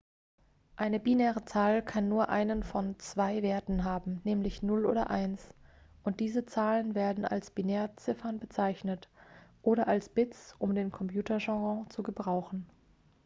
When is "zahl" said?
1.45-1.83